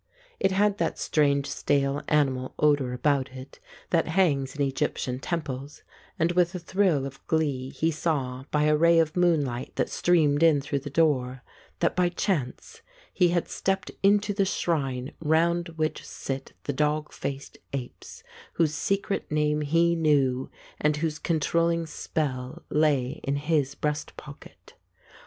It 0.39 0.51
had 0.51 0.79
that 0.79 0.97
strange 0.97 1.45
stale 1.47 2.01
animal 2.07 2.55
odour 2.57 2.91
about 2.91 3.29
it 3.33 3.59
that 3.91 4.07
hangs 4.07 4.55
in 4.55 4.63
Egyptian 4.65 5.19
temples, 5.19 5.83
and 6.17 6.31
with 6.31 6.55
a 6.55 6.59
thrill 6.59 7.05
of 7.05 7.23
glee 7.27 7.69
he 7.69 7.91
saw, 7.91 8.45
by 8.49 8.63
a 8.63 8.75
ray 8.75 8.97
of 8.97 9.15
moonlight 9.15 9.73
that 9.75 9.91
streamed 9.91 10.41
in 10.41 10.59
through 10.59 10.79
the 10.79 10.89
door, 10.89 11.43
that 11.81 11.95
by 11.95 12.09
chance 12.09 12.81
he 13.13 13.27
had 13.27 13.47
stepped 13.47 13.91
into 14.01 14.33
the 14.33 14.43
shrine 14.43 15.11
round 15.19 15.69
which 15.75 16.03
sit 16.03 16.53
the 16.63 16.73
dog 16.73 17.11
faced 17.13 17.59
apes, 17.71 18.23
whose 18.53 18.73
secret 18.73 19.31
name 19.31 19.61
he 19.61 19.95
knew, 19.95 20.49
and 20.79 20.97
whose 20.97 21.19
controlling 21.19 21.85
spell 21.85 22.63
lay 22.71 23.21
in 23.23 23.35
his 23.35 23.75
breast 23.75 24.17
pocket. 24.17 24.73